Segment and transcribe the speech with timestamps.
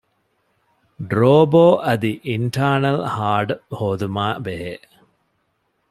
[1.09, 4.73] ޑްރޯބޯ އަދި އިންޓާރނަލް ހާޑް ހޯދުމާބެހޭ